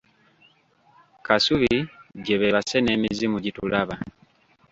Kasubi 1.25 1.75
gye 2.23 2.35
beebase 2.39 2.77
n’emizimu 2.81 3.37
gitulaba. 3.45 3.95